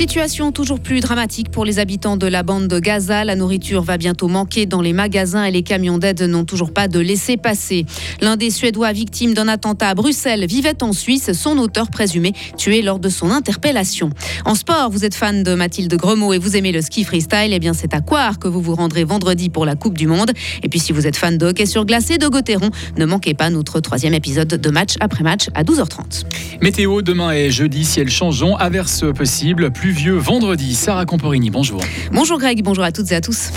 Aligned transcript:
Situation 0.00 0.50
toujours 0.50 0.80
plus 0.80 1.00
dramatique 1.00 1.50
pour 1.50 1.66
les 1.66 1.78
habitants 1.78 2.16
de 2.16 2.26
la 2.26 2.42
bande 2.42 2.68
de 2.68 2.78
Gaza. 2.78 3.22
La 3.22 3.36
nourriture 3.36 3.82
va 3.82 3.98
bientôt 3.98 4.28
manquer 4.28 4.64
dans 4.64 4.80
les 4.80 4.94
magasins 4.94 5.44
et 5.44 5.50
les 5.50 5.62
camions 5.62 5.98
d'aide 5.98 6.22
n'ont 6.22 6.46
toujours 6.46 6.72
pas 6.72 6.88
de 6.88 6.98
laisser 6.98 7.36
passer. 7.36 7.84
L'un 8.22 8.38
des 8.38 8.48
Suédois 8.48 8.92
victimes 8.92 9.34
d'un 9.34 9.46
attentat 9.46 9.90
à 9.90 9.94
Bruxelles 9.94 10.46
vivait 10.46 10.82
en 10.82 10.94
Suisse, 10.94 11.32
son 11.34 11.58
auteur 11.58 11.90
présumé 11.90 12.32
tué 12.56 12.80
lors 12.80 12.98
de 12.98 13.10
son 13.10 13.30
interpellation. 13.30 14.08
En 14.46 14.54
sport, 14.54 14.88
vous 14.88 15.04
êtes 15.04 15.14
fan 15.14 15.42
de 15.42 15.54
Mathilde 15.54 15.94
Gremaud 15.94 16.32
et 16.32 16.38
vous 16.38 16.56
aimez 16.56 16.72
le 16.72 16.80
ski 16.80 17.04
freestyle, 17.04 17.52
eh 17.52 17.58
bien 17.58 17.74
c'est 17.74 17.92
à 17.92 18.00
Coire 18.00 18.38
que 18.38 18.48
vous 18.48 18.62
vous 18.62 18.76
rendrez 18.76 19.04
vendredi 19.04 19.50
pour 19.50 19.66
la 19.66 19.76
Coupe 19.76 19.98
du 19.98 20.06
Monde. 20.06 20.32
Et 20.62 20.70
puis 20.70 20.80
si 20.80 20.92
vous 20.94 21.06
êtes 21.06 21.16
fan 21.16 21.36
de 21.36 21.44
hockey 21.44 21.66
sur 21.66 21.84
glace 21.84 22.08
et 22.08 22.16
de 22.16 22.26
Gauthieron, 22.26 22.70
ne 22.96 23.04
manquez 23.04 23.34
pas 23.34 23.50
notre 23.50 23.80
troisième 23.80 24.14
épisode 24.14 24.48
de 24.48 24.70
match 24.70 24.94
après 25.00 25.24
match 25.24 25.48
à 25.52 25.62
12h30. 25.62 26.24
Météo, 26.62 27.02
demain 27.02 27.32
est 27.32 27.50
jeudi, 27.50 27.84
ciel 27.84 28.08
changeant, 28.08 28.56
averse 28.56 29.04
possible, 29.14 29.70
pluvieux 29.92 30.18
vendredi. 30.18 30.76
Sarah 30.76 31.04
Camporini, 31.04 31.50
bonjour. 31.50 31.80
Bonjour 32.12 32.38
Greg, 32.38 32.62
bonjour 32.62 32.84
à 32.84 32.92
toutes 32.92 33.10
et 33.10 33.16
à 33.16 33.20
tous. 33.20 33.50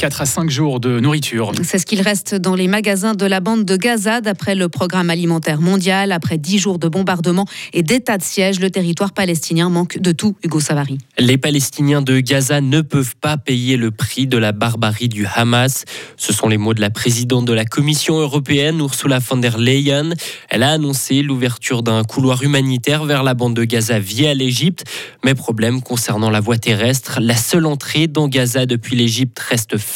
4 0.00 0.22
à 0.22 0.24
5 0.24 0.48
jours 0.48 0.80
de 0.80 0.98
nourriture. 0.98 1.52
C'est 1.62 1.78
ce 1.78 1.84
qu'il 1.84 2.00
reste 2.00 2.34
dans 2.34 2.54
les 2.54 2.68
magasins 2.68 3.12
de 3.12 3.26
la 3.26 3.40
bande 3.40 3.66
de 3.66 3.76
Gaza 3.76 4.22
d'après 4.22 4.54
le 4.54 4.70
programme 4.70 5.10
alimentaire 5.10 5.60
mondial. 5.60 6.10
Après 6.10 6.38
10 6.38 6.58
jours 6.58 6.78
de 6.78 6.88
bombardements 6.88 7.44
et 7.74 7.82
d'état 7.82 8.16
de 8.16 8.22
siège, 8.22 8.60
le 8.60 8.70
territoire 8.70 9.12
palestinien 9.12 9.68
manque 9.68 9.98
de 9.98 10.12
tout, 10.12 10.36
Hugo 10.42 10.58
Savary. 10.58 10.96
Les 11.18 11.36
Palestiniens 11.36 12.00
de 12.00 12.18
Gaza 12.20 12.62
ne 12.62 12.80
peuvent 12.80 13.14
pas 13.14 13.36
payer 13.36 13.76
le 13.76 13.90
prix 13.90 14.26
de 14.26 14.38
la 14.38 14.52
barbarie 14.52 15.10
du 15.10 15.26
Hamas. 15.26 15.84
Ce 16.16 16.32
sont 16.32 16.48
les 16.48 16.56
mots 16.56 16.72
de 16.72 16.80
la 16.80 16.88
présidente 16.88 17.44
de 17.44 17.52
la 17.52 17.66
Commission 17.66 18.18
européenne, 18.20 18.78
Ursula 18.78 19.18
von 19.18 19.36
der 19.36 19.58
Leyen. 19.58 20.14
Elle 20.48 20.62
a 20.62 20.70
annoncé 20.70 21.20
l'ouverture 21.20 21.82
d'un 21.82 22.04
couloir 22.04 22.42
humanitaire 22.42 23.04
vers 23.04 23.22
la 23.22 23.34
bande 23.34 23.54
de 23.54 23.64
Gaza 23.64 23.98
via 23.98 24.32
l'Égypte. 24.32 24.84
Mais 25.26 25.34
problème 25.34 25.82
concernant 25.82 26.30
la 26.30 26.40
voie 26.40 26.56
terrestre, 26.56 27.18
la 27.20 27.36
seule 27.36 27.66
entrée 27.66 28.06
dans 28.06 28.28
Gaza 28.28 28.64
depuis 28.64 28.96
l'Égypte 28.96 29.38
reste 29.38 29.76
fermée. 29.76 29.89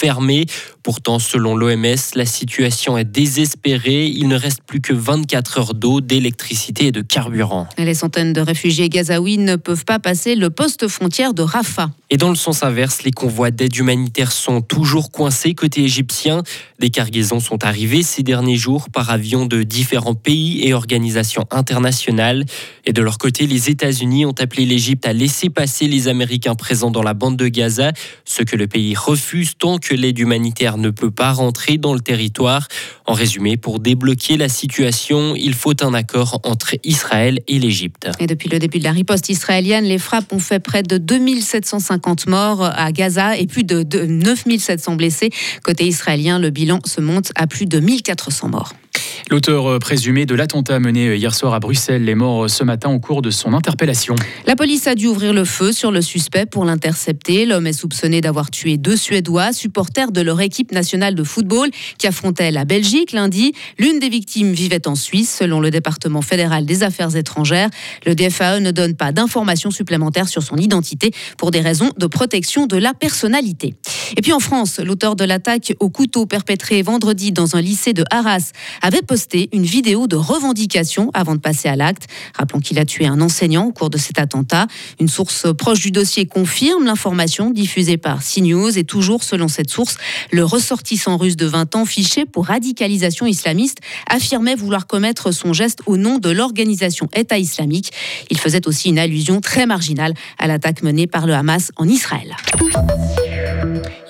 Pourtant, 0.84 1.18
selon 1.18 1.56
l'OMS, 1.56 1.96
la 2.14 2.26
situation 2.26 2.98
est 2.98 3.04
désespérée. 3.04 4.04
Il 4.04 4.28
ne 4.28 4.36
reste 4.36 4.62
plus 4.66 4.82
que 4.82 4.92
24 4.92 5.58
heures 5.58 5.74
d'eau, 5.74 6.00
d'électricité 6.00 6.88
et 6.88 6.92
de 6.92 7.00
carburant. 7.00 7.66
Les 7.78 7.94
centaines 7.94 8.32
de 8.32 8.40
réfugiés 8.40 8.90
gazaouis 8.90 9.38
ne 9.38 9.56
peuvent 9.56 9.86
pas 9.86 9.98
passer 9.98 10.34
le 10.34 10.50
poste 10.50 10.88
frontière 10.88 11.32
de 11.32 11.42
Rafah. 11.42 11.90
Et 12.10 12.16
dans 12.16 12.28
le 12.28 12.36
sens 12.36 12.62
inverse, 12.62 13.02
les 13.02 13.12
convois 13.12 13.50
d'aide 13.50 13.74
humanitaire 13.74 14.30
sont 14.30 14.60
toujours 14.60 15.10
coincés 15.10 15.54
côté 15.54 15.82
égyptien. 15.82 16.42
Des 16.78 16.90
cargaisons 16.90 17.40
sont 17.40 17.64
arrivées 17.64 18.02
ces 18.02 18.22
derniers 18.22 18.56
jours 18.56 18.90
par 18.90 19.10
avion 19.10 19.46
de 19.46 19.62
différents 19.62 20.14
pays 20.14 20.66
et 20.66 20.74
organisations 20.74 21.46
internationales. 21.50 22.44
Et 22.84 22.92
de 22.92 23.02
leur 23.02 23.18
côté, 23.18 23.46
les 23.46 23.70
États-Unis 23.70 24.26
ont 24.26 24.34
appelé 24.38 24.66
l'Égypte 24.66 25.06
à 25.06 25.12
laisser 25.12 25.48
passer 25.48 25.88
les 25.88 26.08
Américains 26.08 26.54
présents 26.54 26.90
dans 26.90 27.02
la 27.02 27.14
bande 27.14 27.36
de 27.36 27.48
Gaza, 27.48 27.92
ce 28.24 28.42
que 28.42 28.54
le 28.54 28.66
pays 28.66 28.94
refuse 28.94 29.54
tant 29.58 29.78
que 29.78 29.83
l'aide 29.92 30.18
humanitaire 30.18 30.78
ne 30.78 30.90
peut 30.90 31.10
pas 31.10 31.32
rentrer 31.32 31.76
dans 31.76 31.92
le 31.92 32.00
territoire. 32.00 32.68
En 33.06 33.12
résumé, 33.12 33.56
pour 33.56 33.80
débloquer 33.80 34.36
la 34.36 34.48
situation, 34.48 35.34
il 35.36 35.54
faut 35.54 35.84
un 35.84 35.92
accord 35.92 36.40
entre 36.44 36.76
Israël 36.84 37.40
et 37.48 37.58
l'Égypte. 37.58 38.08
Et 38.18 38.26
depuis 38.26 38.48
le 38.48 38.58
début 38.58 38.78
de 38.78 38.84
la 38.84 38.92
riposte 38.92 39.28
israélienne, 39.28 39.84
les 39.84 39.98
frappes 39.98 40.32
ont 40.32 40.38
fait 40.38 40.60
près 40.60 40.82
de 40.82 40.96
2750 40.96 42.26
morts 42.26 42.62
à 42.62 42.92
Gaza 42.92 43.36
et 43.36 43.46
plus 43.46 43.64
de 43.64 43.84
9700 44.06 44.96
blessés. 44.96 45.30
Côté 45.62 45.86
israélien, 45.86 46.38
le 46.38 46.50
bilan 46.50 46.80
se 46.84 47.00
monte 47.00 47.32
à 47.34 47.46
plus 47.46 47.66
de 47.66 47.80
1400 47.80 48.48
morts. 48.48 48.72
L'auteur 49.30 49.66
euh, 49.66 49.78
présumé 49.78 50.26
de 50.26 50.34
l'attentat 50.34 50.80
mené 50.80 51.08
euh, 51.08 51.16
hier 51.16 51.34
soir 51.34 51.54
à 51.54 51.60
Bruxelles 51.60 52.08
est 52.08 52.14
mort 52.14 52.44
euh, 52.44 52.48
ce 52.48 52.64
matin 52.64 52.90
au 52.90 52.98
cours 52.98 53.22
de 53.22 53.30
son 53.30 53.52
interpellation. 53.52 54.14
La 54.46 54.56
police 54.56 54.86
a 54.86 54.94
dû 54.94 55.06
ouvrir 55.06 55.32
le 55.32 55.44
feu 55.44 55.72
sur 55.72 55.90
le 55.90 56.02
suspect 56.02 56.46
pour 56.46 56.64
l'intercepter. 56.64 57.46
L'homme 57.46 57.66
est 57.66 57.72
soupçonné 57.72 58.20
d'avoir 58.20 58.50
tué 58.50 58.76
deux 58.76 58.96
Suédois, 58.96 59.52
supporters 59.52 60.12
de 60.12 60.20
leur 60.20 60.40
équipe 60.40 60.72
nationale 60.72 61.14
de 61.14 61.24
football 61.24 61.70
qui 61.98 62.06
affrontait 62.06 62.50
la 62.50 62.64
Belgique 62.64 63.12
lundi. 63.12 63.52
L'une 63.78 63.98
des 63.98 64.08
victimes 64.08 64.52
vivait 64.52 64.86
en 64.86 64.94
Suisse, 64.94 65.34
selon 65.38 65.60
le 65.60 65.70
département 65.70 66.22
fédéral 66.22 66.66
des 66.66 66.82
affaires 66.82 67.16
étrangères. 67.16 67.70
Le 68.06 68.14
DFAE 68.14 68.60
ne 68.60 68.70
donne 68.70 68.94
pas 68.94 69.12
d'informations 69.12 69.70
supplémentaires 69.70 70.28
sur 70.28 70.42
son 70.42 70.56
identité 70.56 71.12
pour 71.38 71.50
des 71.50 71.60
raisons 71.60 71.90
de 71.96 72.06
protection 72.06 72.66
de 72.66 72.76
la 72.76 72.94
personnalité. 72.94 73.74
Et 74.16 74.22
puis 74.22 74.32
en 74.32 74.40
France, 74.40 74.80
l'auteur 74.80 75.16
de 75.16 75.24
l'attaque 75.24 75.74
au 75.80 75.88
couteau 75.88 76.26
perpétrée 76.26 76.82
vendredi 76.82 77.32
dans 77.32 77.56
un 77.56 77.60
lycée 77.60 77.92
de 77.92 78.04
Arras 78.10 78.52
avait 78.82 79.02
posté 79.04 79.48
une 79.52 79.64
vidéo 79.64 80.06
de 80.06 80.16
revendication 80.16 81.10
avant 81.14 81.34
de 81.34 81.40
passer 81.40 81.68
à 81.68 81.76
l'acte. 81.76 82.06
Rappelons 82.34 82.60
qu'il 82.60 82.78
a 82.78 82.84
tué 82.84 83.06
un 83.06 83.20
enseignant 83.20 83.66
au 83.66 83.72
cours 83.72 83.90
de 83.90 83.98
cet 83.98 84.18
attentat. 84.18 84.66
Une 85.00 85.08
source 85.08 85.46
proche 85.56 85.80
du 85.80 85.90
dossier 85.90 86.26
confirme 86.26 86.84
l'information 86.84 87.50
diffusée 87.50 87.96
par 87.96 88.22
CNews 88.24 88.76
et 88.78 88.84
toujours 88.84 89.22
selon 89.22 89.48
cette 89.48 89.70
source, 89.70 89.96
le 90.32 90.44
ressortissant 90.44 91.16
russe 91.16 91.36
de 91.36 91.46
20 91.46 91.76
ans 91.76 91.84
fiché 91.84 92.24
pour 92.24 92.46
radicalisation 92.46 93.26
islamiste 93.26 93.78
affirmait 94.08 94.54
vouloir 94.54 94.86
commettre 94.86 95.32
son 95.32 95.52
geste 95.52 95.80
au 95.86 95.96
nom 95.96 96.18
de 96.18 96.30
l'organisation 96.30 97.08
État 97.14 97.38
islamique. 97.38 97.92
Il 98.30 98.38
faisait 98.38 98.66
aussi 98.66 98.88
une 98.88 98.98
allusion 98.98 99.40
très 99.40 99.66
marginale 99.66 100.14
à 100.38 100.46
l'attaque 100.46 100.82
menée 100.82 101.06
par 101.06 101.26
le 101.26 101.34
Hamas 101.34 101.70
en 101.76 101.88
Israël. 101.88 102.34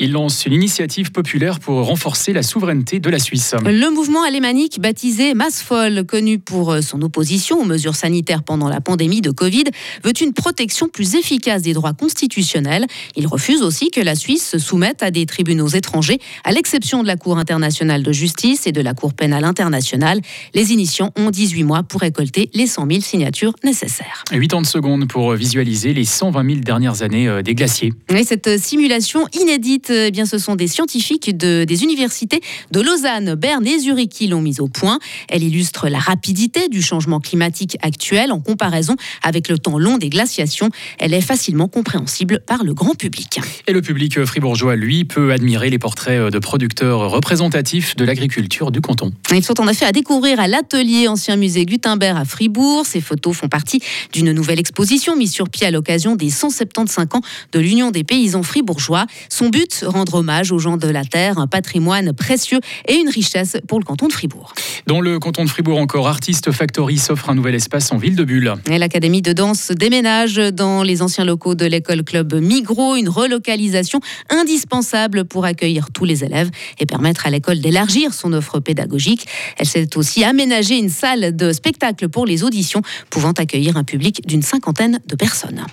Il 0.01 0.13
lance 0.13 0.45
une 0.47 0.53
initiative 0.53 1.13
populaire 1.13 1.61
pour 1.61 1.85
renforcer 1.87 2.33
la 2.33 2.43
souveraineté 2.43 2.99
de 2.99 3.09
la 3.09 3.19
Suisse. 3.19 3.55
Le 3.65 3.91
mouvement 3.91 4.23
alémanique 4.23 4.81
baptisé 4.81 5.35
Massfoll, 5.35 6.05
connu 6.05 6.39
pour 6.39 6.77
son 6.83 7.01
opposition 7.03 7.61
aux 7.61 7.65
mesures 7.65 7.95
sanitaires 7.95 8.43
pendant 8.43 8.69
la 8.69 8.81
pandémie 8.81 9.21
de 9.21 9.31
Covid, 9.31 9.65
veut 10.03 10.13
une 10.21 10.33
protection 10.33 10.89
plus 10.89 11.15
efficace 11.15 11.63
des 11.63 11.73
droits 11.73 11.93
constitutionnels. 11.93 12.87
Il 13.17 13.27
refuse 13.27 13.63
aussi 13.63 13.91
que 13.91 14.01
la 14.01 14.15
Suisse 14.15 14.49
se 14.49 14.59
soumette 14.59 15.03
à 15.03 15.11
des 15.11 15.27
tribunaux 15.27 15.69
étrangers, 15.69 16.19
à 16.45 16.53
l'exception 16.53 17.03
de 17.03 17.07
la 17.07 17.17
Cour 17.17 17.39
internationale 17.39 18.03
de 18.03 18.13
justice 18.13 18.67
et 18.67 18.73
de 18.73 18.81
la 18.81 18.95
Cour 18.95 19.15
pénale 19.15 19.45
internationale. 19.45 20.21
Les 20.55 20.73
initiants 20.73 21.13
ont 21.17 21.31
18 21.31 21.63
mois 21.65 21.83
pour 21.83 22.01
récolter 22.01 22.51
les 22.53 22.67
100 22.67 22.87
000 22.89 23.01
signatures 23.01 23.55
nécessaires. 23.65 24.25
80 24.31 24.65
secondes 24.65 25.09
pour 25.09 25.33
visualiser 25.35 25.95
les 25.95 26.05
120 26.05 26.47
000 26.47 26.61
dernières 26.61 27.03
années 27.03 27.29
euh, 27.29 27.43
des 27.43 27.55
glaciers. 27.55 27.93
Et 28.15 28.25
cette 28.25 28.59
simulation 28.59 29.27
inédite, 29.33 29.64
eh 29.67 30.11
bien, 30.11 30.27
ce 30.27 30.39
sont 30.39 30.57
des 30.57 30.67
scientifiques 30.67 31.37
de, 31.37 31.65
des 31.65 31.83
universités 31.83 32.41
de 32.71 32.81
Lausanne, 32.81 33.35
Berne 33.35 33.67
et 33.67 33.79
Zurich 33.79 34.11
qui 34.11 34.27
l'ont 34.27 34.41
mise 34.41 34.61
au 34.61 34.69
point. 34.69 34.99
Elle 35.29 35.43
illustre 35.43 35.89
la 35.89 35.99
rapidité 35.99 36.69
du 36.69 36.83
changement 36.83 37.21
climatique 37.21 37.77
actuel 37.83 38.33
en 38.33 38.41
comparaison 38.41 38.97
avec 39.23 39.49
le 39.49 39.59
temps 39.59 39.79
long 39.79 39.99
des 39.99 40.11
glaciations. 40.11 40.71
Elle 40.99 41.15
est 41.15 41.21
facilement 41.21 41.69
compréhensible 41.69 42.41
par 42.47 42.65
le 42.65 42.75
grand 42.75 42.95
public. 42.95 43.41
Et 43.67 43.73
le 43.73 43.83
public 43.83 44.25
fribourgeois, 44.25 44.77
lui, 44.77 45.05
peut 45.05 45.33
admirer 45.33 45.71
les 45.71 45.79
portraits 45.79 46.33
de 46.33 46.39
producteurs 46.39 47.11
représentatifs 47.11 47.97
de 47.97 48.05
l'agriculture 48.05 48.71
du 48.71 48.81
canton. 48.81 49.13
Ils 49.33 49.45
sont 49.45 49.61
en 49.61 49.69
effet 49.69 49.87
à 49.87 49.93
découvrir 49.93 50.41
à 50.41 50.49
l'atelier 50.49 51.09
Ancien 51.09 51.37
Musée 51.37 51.65
Gutenberg 51.65 52.17
à 52.17 52.25
Fribourg. 52.25 52.87
Ces 52.87 53.01
photos 53.01 53.37
font 53.37 53.49
partie 53.49 53.81
d'une 54.13 54.33
nouvelle 54.33 54.61
exposition 54.61 55.17
mise 55.17 55.33
sur 55.33 55.49
pied 55.49 55.67
à 55.67 55.71
l'occasion 55.71 56.17
des 56.17 56.31
175 56.31 57.07
ans 57.15 57.21
de 57.53 57.61
l'Union 57.61 57.91
des 57.91 58.05
paysans 58.05 58.43
fribourgeois. 58.43 59.07
Son 59.29 59.49
but, 59.55 59.85
rendre 59.87 60.15
hommage 60.15 60.51
aux 60.51 60.59
gens 60.59 60.77
de 60.77 60.89
la 60.89 61.05
terre, 61.05 61.39
un 61.39 61.47
patrimoine 61.47 62.13
précieux 62.13 62.59
et 62.89 62.95
une 62.95 63.09
richesse 63.09 63.57
pour 63.69 63.79
le 63.79 63.85
canton 63.85 64.09
de 64.09 64.13
Fribourg. 64.13 64.53
Dans 64.89 65.01
le 65.01 65.21
canton 65.21 65.45
de 65.45 65.49
Fribourg 65.49 65.79
encore, 65.79 66.09
Artist 66.09 66.51
Factory 66.51 66.99
s'offre 66.99 67.31
un 67.31 67.37
nouvel 67.37 67.55
espace 67.55 67.93
en 67.93 67.97
ville 67.97 68.17
de 68.17 68.25
Bulle. 68.25 68.55
L'Académie 68.67 69.23
de 69.23 69.33
danse 69.33 69.71
déménage 69.71 70.35
dans 70.35 70.83
les 70.83 71.03
anciens 71.03 71.25
locaux 71.25 71.55
de 71.55 71.67
l'école 71.67 72.03
club 72.03 72.35
Migros, 72.35 72.97
une 72.97 73.09
relocalisation 73.09 74.01
indispensable 74.29 75.25
pour 75.25 75.45
accueillir 75.45 75.93
tous 75.93 76.05
les 76.05 76.25
élèves 76.25 76.51
et 76.81 76.87
permettre 76.87 77.29
à 77.29 77.31
l'école 77.31 77.61
d'élargir 77.61 78.13
son 78.13 78.33
offre 78.33 78.59
pédagogique. 78.59 79.25
Elle 79.59 79.67
s'est 79.67 79.97
aussi 79.97 80.25
aménagée 80.25 80.79
une 80.79 80.91
salle 80.91 81.37
de 81.37 81.53
spectacle 81.53 82.09
pour 82.09 82.27
les 82.27 82.43
auditions, 82.43 82.83
pouvant 83.09 83.33
accueillir 83.33 83.77
un 83.77 83.85
public 83.85 84.27
d'une 84.27 84.43
cinquantaine 84.43 84.99
de 85.07 85.15
personnes. 85.15 85.65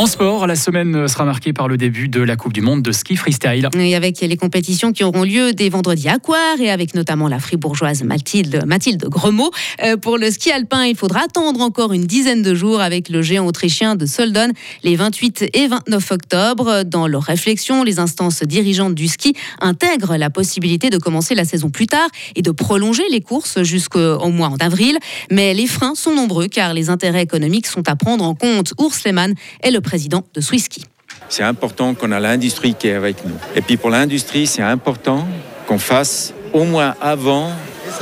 En 0.00 0.06
sport, 0.06 0.46
la 0.46 0.56
semaine 0.56 1.08
sera 1.08 1.26
marquée 1.26 1.52
par 1.52 1.68
le 1.68 1.76
début 1.76 2.08
de 2.08 2.22
la 2.22 2.34
Coupe 2.34 2.54
du 2.54 2.62
Monde 2.62 2.80
de 2.80 2.90
ski 2.90 3.16
freestyle. 3.16 3.68
Et 3.78 3.94
avec 3.94 4.22
les 4.22 4.36
compétitions 4.38 4.94
qui 4.94 5.04
auront 5.04 5.24
lieu 5.24 5.52
dès 5.52 5.68
vendredi 5.68 6.08
à 6.08 6.18
Coire 6.18 6.58
et 6.58 6.70
avec 6.70 6.94
notamment 6.94 7.28
la 7.28 7.38
fribourgeoise 7.38 8.02
Mathilde, 8.02 8.64
Mathilde 8.66 9.04
Gremaud. 9.04 9.50
Euh, 9.84 9.98
pour 9.98 10.16
le 10.16 10.30
ski 10.30 10.52
alpin, 10.52 10.86
il 10.86 10.96
faudra 10.96 11.24
attendre 11.24 11.60
encore 11.60 11.92
une 11.92 12.06
dizaine 12.06 12.40
de 12.40 12.54
jours 12.54 12.80
avec 12.80 13.10
le 13.10 13.20
géant 13.20 13.46
autrichien 13.46 13.94
de 13.94 14.06
Soldon 14.06 14.48
les 14.84 14.96
28 14.96 15.50
et 15.52 15.66
29 15.68 16.12
octobre. 16.12 16.82
Dans 16.84 17.06
leurs 17.06 17.24
réflexions, 17.24 17.84
les 17.84 17.98
instances 17.98 18.42
dirigeantes 18.42 18.94
du 18.94 19.06
ski 19.06 19.34
intègrent 19.60 20.16
la 20.16 20.30
possibilité 20.30 20.88
de 20.88 20.96
commencer 20.96 21.34
la 21.34 21.44
saison 21.44 21.68
plus 21.68 21.88
tard 21.88 22.08
et 22.36 22.40
de 22.40 22.52
prolonger 22.52 23.04
les 23.10 23.20
courses 23.20 23.62
jusqu'au 23.64 24.30
mois 24.30 24.48
d'avril. 24.58 24.96
Mais 25.30 25.52
les 25.52 25.66
freins 25.66 25.94
sont 25.94 26.14
nombreux 26.14 26.48
car 26.48 26.72
les 26.72 26.88
intérêts 26.88 27.22
économiques 27.22 27.66
sont 27.66 27.86
à 27.86 27.96
prendre 27.96 28.24
en 28.24 28.34
compte. 28.34 28.72
Urs 28.80 28.96
Lehmann 29.04 29.34
est 29.62 29.70
le 29.70 29.82
président 29.90 30.22
de 30.34 30.40
Swisski. 30.40 30.84
C'est 31.28 31.42
important 31.42 31.94
qu'on 31.94 32.12
a 32.12 32.20
l'industrie 32.20 32.74
qui 32.78 32.86
est 32.86 32.94
avec 32.94 33.24
nous. 33.24 33.34
Et 33.56 33.60
puis 33.60 33.76
pour 33.76 33.90
l'industrie, 33.90 34.46
c'est 34.46 34.62
important 34.62 35.26
qu'on 35.66 35.80
fasse 35.80 36.32
au 36.52 36.62
moins 36.62 36.94
avant 37.00 37.48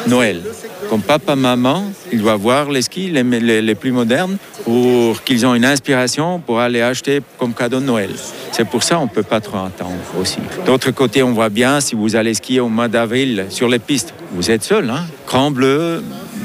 Noël. 0.06 0.42
Comme 0.90 1.00
papa, 1.00 1.34
maman, 1.34 1.84
ils 2.12 2.20
doivent 2.20 2.40
voir 2.40 2.70
les 2.70 2.82
skis 2.82 3.08
les, 3.08 3.74
plus 3.74 3.92
modernes 3.92 4.36
pour 4.64 5.22
qu'ils 5.22 5.44
aient 5.44 5.56
une 5.56 5.64
inspiration 5.64 6.40
pour 6.40 6.60
aller 6.60 6.82
acheter 6.82 7.22
comme 7.38 7.54
cadeau 7.54 7.80
de 7.80 7.86
Noël. 7.86 8.10
C'est 8.52 8.68
pour 8.68 8.82
ça 8.82 8.96
qu'on 8.96 9.04
ne 9.04 9.08
peut 9.08 9.22
pas 9.22 9.40
trop 9.40 9.64
attendre 9.64 9.96
aussi. 10.20 10.40
D'autre 10.66 10.90
côté, 10.90 11.22
on 11.22 11.32
voit 11.32 11.48
bien 11.48 11.80
si 11.80 11.94
vous 11.94 12.16
allez 12.16 12.34
skier 12.34 12.60
au 12.60 12.68
mois 12.68 12.88
d'avril 12.88 13.46
sur 13.48 13.66
les 13.66 13.78
pistes, 13.78 14.12
vous 14.32 14.50
êtes 14.50 14.62
seul. 14.62 14.90
Hein? 14.90 15.06
Cran 15.26 15.50
bleu, 15.50 16.02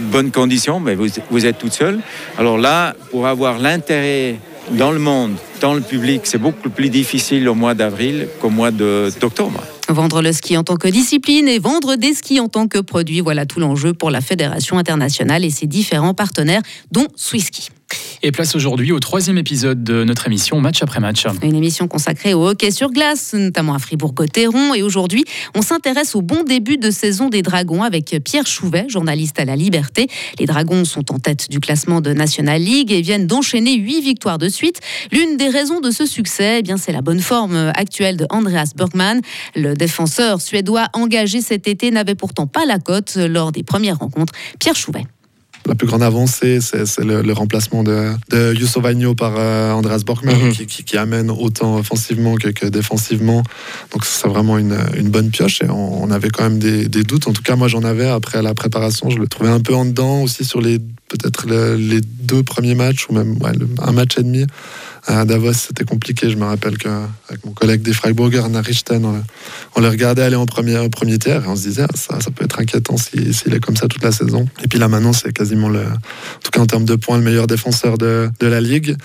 bonnes 0.10 0.32
conditions, 0.32 0.80
mais 0.80 0.96
vous 0.96 1.46
êtes 1.46 1.58
toute 1.58 1.74
seule. 1.74 2.00
Alors 2.38 2.58
là, 2.58 2.94
pour 3.12 3.28
avoir 3.28 3.60
l'intérêt 3.60 4.38
dans 4.72 4.92
le 4.92 5.00
monde, 5.00 5.36
dans 5.62 5.74
le 5.74 5.82
public, 5.82 6.22
c'est 6.24 6.38
beaucoup 6.38 6.70
plus 6.70 6.90
difficile 6.90 7.48
au 7.50 7.56
mois 7.56 7.74
d'avril 7.74 8.28
qu'au 8.40 8.50
mois 8.50 8.72
d'octobre. 8.72 9.64
Vendre 9.90 10.22
le 10.22 10.32
ski 10.32 10.58
en 10.58 10.64
tant 10.64 10.78
que 10.78 10.88
discipline 10.88 11.48
et 11.48 11.60
vendre 11.60 11.96
des 11.96 12.14
skis 12.14 12.40
en 12.40 12.48
tant 12.48 12.68
que 12.68 12.80
produit, 12.80 13.20
voilà 13.20 13.46
tout 13.46 13.60
l'enjeu 13.60 13.94
pour 13.94 14.12
la 14.12 14.22
Fédération 14.22 14.78
internationale 14.78 15.44
et 15.44 15.50
ses 15.50 15.68
différents 15.68 16.14
partenaires, 16.14 16.62
dont 16.92 17.08
Swisski. 17.16 17.70
Et 18.26 18.32
place 18.32 18.56
aujourd'hui 18.56 18.94
au 18.94 19.02
troisième 19.02 19.38
épisode 19.38 19.84
de 19.84 20.06
notre 20.06 20.28
émission 20.28 20.62
Match 20.62 20.82
après 20.82 21.02
match. 21.02 21.26
Une 21.42 21.58
émission 21.58 21.90
consacrée 21.90 22.34
au 22.34 22.48
hockey 22.48 22.72
sur 22.72 22.90
glace, 22.90 23.34
notamment 23.34 23.74
à 23.74 23.80
Fribourg-Gotteron. 23.80 24.74
Et 24.74 24.82
aujourd'hui, 24.82 25.26
on 25.56 25.62
s'intéresse 25.62 26.16
au 26.16 26.22
bon 26.22 26.44
début 26.44 26.78
de 26.78 26.90
saison 26.90 27.28
des 27.28 27.42
Dragons 27.42 27.84
avec 27.84 28.16
Pierre 28.24 28.48
Chouvet, 28.48 28.86
journaliste 28.88 29.42
à 29.42 29.46
la 29.46 29.58
Liberté. 29.58 30.08
Les 30.40 30.46
Dragons 30.46 30.86
sont 30.86 31.12
en 31.12 31.20
tête 31.20 31.50
du 31.50 31.60
classement 31.60 32.00
de 32.00 32.14
National 32.14 32.62
League 32.62 32.94
et 32.94 33.02
viennent 33.02 33.28
d'enchaîner 33.28 33.76
huit 33.76 34.00
victoires 34.00 34.38
de 34.38 34.48
suite. 34.48 34.80
L'une 35.12 35.36
des 35.36 35.50
raisons 35.50 35.82
de 35.82 35.92
ce 35.92 36.06
succès, 36.06 36.60
eh 36.60 36.62
bien, 36.62 36.78
c'est 36.78 36.94
la 36.94 37.02
bonne 37.02 37.20
forme 37.20 37.74
actuelle 37.76 38.16
de 38.16 38.26
Andreas 38.30 38.72
Bergman. 38.74 39.20
Le 39.54 39.74
défenseur 39.74 40.40
suédois 40.40 40.88
engagé 40.94 41.42
cet 41.42 41.68
été 41.68 41.92
n'avait 41.92 42.16
pourtant 42.16 42.48
pas 42.48 42.66
la 42.66 42.80
cote 42.80 43.18
lors 43.18 43.52
des 43.52 43.64
premières 43.64 44.00
rencontres. 44.00 44.32
Pierre 44.60 44.78
Chouvet. 44.78 45.04
La 45.66 45.76
plus 45.76 45.88
grande 45.88 46.04
avancée, 46.04 46.60
c'est 46.62 47.00
le, 47.04 47.22
le 47.22 47.34
remplacement 47.34 47.84
de, 47.84 48.10
de 48.30 48.54
Juuso 48.54 48.82
Vainio 48.82 49.16
par 49.16 49.34
euh, 49.38 49.72
Andreas 49.72 50.02
Borkman, 50.06 50.36
Mhm. 50.36 50.52
qui, 50.52 50.66
qui- 50.66 50.84
qui 50.84 50.98
amène 50.98 51.32
autant 51.32 51.78
offensivement 51.78 52.36
que, 52.36 52.50
que 52.50 52.66
défensivement. 52.66 53.44
Donc 53.94 54.04
c'est 54.04 54.28
vraiment 54.28 54.58
une, 54.58 54.78
une 54.98 55.10
bonne 55.10 55.30
pioche 55.30 55.62
et 55.62 55.70
on, 55.70 56.04
on 56.04 56.12
avait 56.12 56.30
quand 56.30 56.44
même 56.44 56.60
des, 56.60 56.90
des 56.90 57.04
doutes. 57.04 57.28
En 57.28 57.34
tout 57.34 57.42
cas, 57.44 57.56
moi 57.56 57.68
j'en 57.70 57.84
avais 57.84 58.08
après 58.08 58.42
la 58.42 58.54
préparation. 58.54 59.10
Je 59.10 59.18
le 59.20 59.28
trouvais 59.28 59.50
un 59.50 59.62
peu 59.62 59.74
en 59.74 59.86
dedans 59.86 60.22
aussi 60.24 60.44
sur 60.44 60.60
les 60.60 60.80
peut-être 61.18 61.48
le- 61.48 61.76
les 61.76 62.02
deux 62.02 62.44
premiers 62.44 62.76
matchs 62.76 63.08
ou 63.10 63.14
même 63.14 63.38
ouais, 63.42 63.54
le- 63.54 63.68
un 63.82 63.92
match 63.92 64.18
et 64.18 64.24
demi. 64.24 64.46
À 65.06 65.26
Davos, 65.26 65.54
c'était 65.54 65.84
compliqué. 65.84 66.30
Je 66.30 66.38
me 66.38 66.46
rappelle 66.46 66.78
qu'avec 66.78 67.46
mon 67.46 67.52
collègue 67.52 67.82
des 67.82 67.94
Freiburger, 67.94 68.46
Anna 68.46 68.62
Richten, 68.62 69.04
on, 69.06 69.12
le- 69.14 69.24
on 69.76 69.82
le 69.82 69.90
regardait 69.90 70.22
aller 70.24 70.36
en 70.38 70.46
premier, 70.46 70.78
au 70.78 70.90
premier 70.90 71.20
tiers 71.20 71.44
et 71.44 71.48
on 71.48 71.56
se 71.56 71.64
disait 71.64 71.84
ah, 71.84 71.96
ça, 71.96 72.20
ça 72.22 72.32
peut 72.32 72.46
être 72.46 72.60
inquiétant 72.60 72.98
si- 72.98 73.34
s'il 73.34 73.54
est 73.54 73.60
comme 73.60 73.76
ça 73.76 73.88
toute 73.88 74.04
la 74.04 74.12
saison. 74.12 74.48
Et 74.64 74.68
puis 74.68 74.80
là 74.80 74.88
maintenant, 74.88 75.14
c'est 75.14 75.34
quasiment 75.34 75.70
le, 75.70 75.82
en 75.86 76.40
tout 76.44 76.52
cas 76.52 76.62
en 76.62 76.66
termes 76.68 76.86
de 76.86 76.96
points, 76.96 77.18
le 77.18 77.24
meilleur 77.24 77.48
défenseur 77.48 77.98
de, 77.98 78.30
de 78.40 78.48
la 78.48 78.62
ligue. 78.62 78.96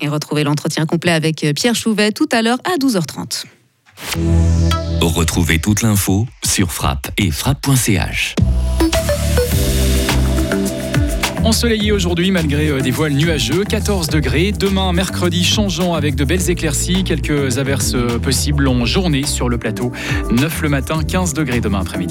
Et 0.00 0.08
retrouvez 0.08 0.42
l'entretien 0.42 0.86
complet 0.86 1.12
avec 1.12 1.44
Pierre 1.54 1.74
Chouvet 1.74 2.12
tout 2.12 2.28
à 2.32 2.42
l'heure 2.42 2.58
à 2.64 2.76
12h30. 2.78 3.44
Retrouvez 5.00 5.58
toute 5.60 5.82
l'info 5.82 6.26
sur 6.44 6.72
frappe 6.72 7.10
et 7.18 7.30
frappe.ch. 7.30 8.34
Ensoleillé 11.52 11.92
aujourd'hui 11.92 12.30
malgré 12.30 12.68
euh, 12.68 12.80
des 12.80 12.90
voiles 12.90 13.12
nuageux, 13.12 13.64
14 13.64 14.08
degrés. 14.08 14.52
Demain, 14.52 14.90
mercredi, 14.94 15.44
changeant 15.44 15.92
avec 15.92 16.14
de 16.14 16.24
belles 16.24 16.48
éclaircies, 16.48 17.04
quelques 17.04 17.58
averses 17.58 17.94
euh, 17.94 18.18
possibles 18.18 18.66
en 18.68 18.86
journée 18.86 19.26
sur 19.26 19.50
le 19.50 19.58
plateau. 19.58 19.92
9 20.30 20.62
le 20.62 20.68
matin, 20.70 21.02
15 21.06 21.34
degrés 21.34 21.60
demain 21.60 21.80
après-midi. 21.80 22.00